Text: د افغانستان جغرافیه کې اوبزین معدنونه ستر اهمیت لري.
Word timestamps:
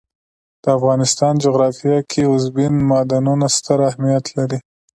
د 0.63 0.65
افغانستان 0.77 1.33
جغرافیه 1.45 1.99
کې 2.09 2.21
اوبزین 2.27 2.73
معدنونه 2.89 3.45
ستر 3.55 3.77
اهمیت 3.89 4.25
لري. 4.37 4.59